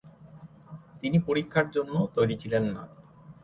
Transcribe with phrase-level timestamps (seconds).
[1.01, 2.83] তিনি পরীক্ষার জন্য তৈরি ছিলেন না।